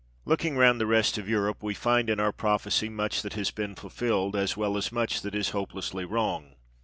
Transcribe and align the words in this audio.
Looking 0.25 0.57
round 0.57 0.81
the 0.81 0.87
rest 0.87 1.19
of 1.19 1.29
Europe, 1.29 1.61
we 1.61 1.75
find 1.75 2.09
in 2.09 2.19
our 2.19 2.31
prophecy 2.31 2.89
much 2.89 3.21
that 3.21 3.33
has 3.33 3.51
been 3.51 3.75
fulfilled, 3.75 4.35
as 4.35 4.57
well 4.57 4.75
as 4.75 4.91
much 4.91 5.21
that 5.21 5.35
is 5.35 5.49
hopelessly 5.51 6.05
wrong. 6.05 6.55